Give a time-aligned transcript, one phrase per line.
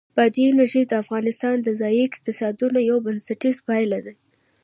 [0.15, 4.15] بادي انرژي د افغانستان د ځایي اقتصادونو یو بنسټیز پایایه دی.